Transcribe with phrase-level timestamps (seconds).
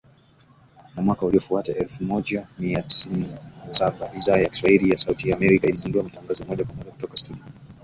[0.95, 3.27] Na mwaka uliofuata, elfu moja mia tisa sitini
[3.67, 6.91] na saba, Idhaa ya Kiswahili ya Sauti ya Amerika ilizindua matangazo ya moja kwa moja
[6.91, 7.43] kutoka studio